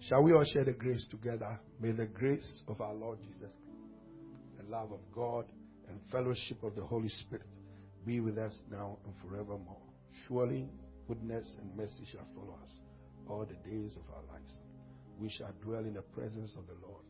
[0.00, 1.60] Shall we all share the grace together?
[1.78, 5.44] May the grace of our Lord Jesus Christ, the love of God,
[5.88, 7.44] and fellowship of the Holy Spirit
[8.06, 9.82] be with us now and forevermore.
[10.26, 10.66] Surely
[11.06, 12.70] goodness and mercy shall follow us
[13.28, 14.52] all the days of our lives.
[15.18, 17.04] We shall dwell in the presence of the Lord.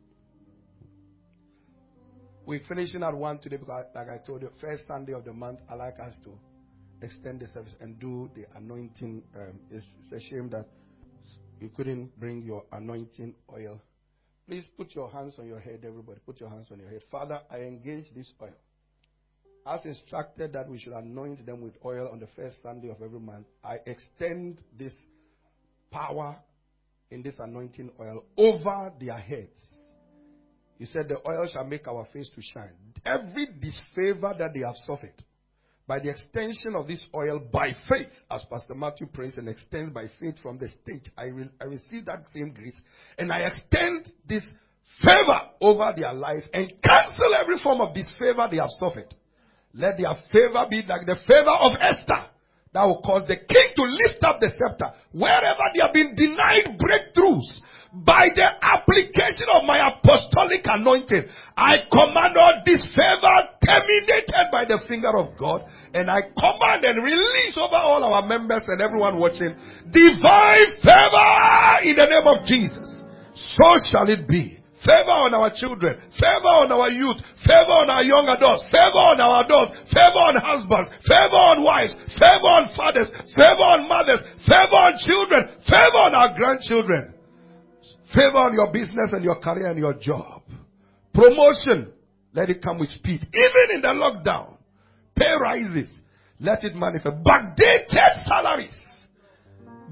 [2.47, 5.61] We're finishing at one today because, like I told you, first Sunday of the month,
[5.71, 6.37] I like us to
[7.05, 9.23] extend the service and do the anointing.
[9.37, 10.67] Um, it's, it's a shame that
[11.61, 13.81] you couldn't bring your anointing oil.
[14.49, 16.19] Please put your hands on your head, everybody.
[16.27, 17.01] Put your hands on your head.
[17.11, 18.51] Father, I engage this oil
[19.67, 23.21] as instructed that we should anoint them with oil on the first Sunday of every
[23.21, 24.93] month, I extend this
[25.91, 26.37] power
[27.11, 29.59] in this anointing oil over their heads.
[30.79, 32.75] You said, The oil shall make our face to shine.
[33.07, 35.15] Every disfavor that they have suffered,
[35.87, 40.07] by the extension of this oil by faith, as Pastor Matthew prays and extends by
[40.19, 42.81] faith from the stage, I, will, I receive that same grace
[43.19, 44.43] and I extend this
[45.03, 49.15] favor over their life and cancel every form of disfavor they have suffered.
[49.75, 52.31] Let their favor be like the favor of Esther
[52.73, 54.95] that will cause the king to lift up the scepter.
[55.13, 57.61] Wherever they have been denied breakthroughs
[58.03, 61.23] by the application of my apostolic anointing,
[61.57, 65.63] I command all this favor terminated by the finger of God.
[65.95, 69.55] And I command and release over all our members and everyone watching
[69.95, 71.31] divine favor
[71.87, 73.05] in the name of Jesus.
[73.55, 74.59] So shall it be.
[74.83, 75.97] Favor on our children.
[76.19, 77.17] Favor on our youth.
[77.47, 78.65] Favor on our young adults.
[78.69, 79.73] Favor on our adults.
[79.89, 80.91] Favor on husbands.
[81.09, 81.95] Favor on wives.
[82.19, 83.09] Favor on fathers.
[83.33, 84.21] Favor on mothers.
[84.45, 85.47] Favor on children.
[85.65, 87.14] Favor on our grandchildren.
[88.15, 90.43] Favor on your business and your career and your job.
[91.13, 91.93] Promotion.
[92.33, 93.27] Let it come with speed.
[93.33, 94.57] Even in the lockdown.
[95.17, 95.89] Pay rises.
[96.41, 97.17] Let it manifest.
[97.25, 98.79] Backdated salaries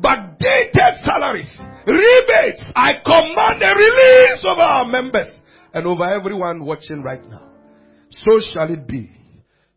[0.00, 1.50] backdated salaries,
[1.86, 2.64] rebates.
[2.74, 5.34] I command a release over our members
[5.74, 7.50] and over everyone watching right now.
[8.10, 9.10] So shall it be.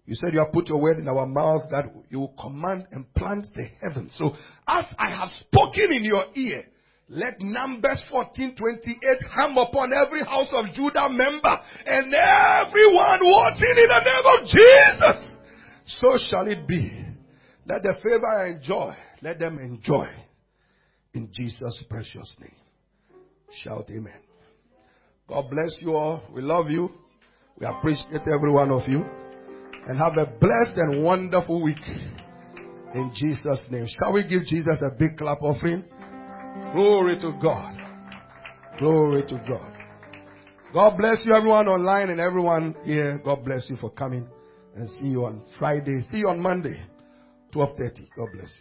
[0.06, 3.12] You said you have put your word in our mouth that you will command and
[3.16, 4.14] plant the heavens.
[4.18, 4.36] So
[4.68, 6.66] as I have spoken in your ear,
[7.08, 8.56] let Numbers 14:28
[9.34, 15.40] come upon every house of Judah member and everyone watching in the name of Jesus.
[15.86, 16.92] So shall it be.
[17.68, 18.96] Let the favor I enjoy
[19.26, 20.08] let them enjoy.
[21.16, 22.52] In Jesus' precious name.
[23.64, 24.20] Shout amen.
[25.28, 26.24] God bless you all.
[26.32, 26.92] We love you.
[27.60, 29.04] We appreciate every one of you.
[29.88, 31.82] And have a blessed and wonderful week.
[32.94, 33.88] In Jesus' name.
[34.00, 35.84] Shall we give Jesus a big clap offering?
[36.74, 37.76] Glory to God.
[38.80, 39.72] Glory to God.
[40.74, 43.18] God bless you everyone online and everyone here.
[43.24, 44.28] God bless you for coming
[44.76, 46.06] and see you on Friday.
[46.12, 46.80] See you on Monday,
[47.54, 48.10] 12:30.
[48.18, 48.54] God bless